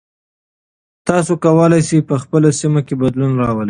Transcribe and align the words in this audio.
تاسو 1.07 1.31
کولی 1.43 1.81
شئ 1.87 1.99
په 2.09 2.15
خپله 2.23 2.49
سیمه 2.59 2.81
کې 2.87 2.95
بدلون 3.01 3.31
راولئ. 3.41 3.59